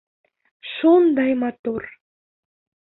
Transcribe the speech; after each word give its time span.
Шундай 0.71 1.37
матур. 1.45 1.89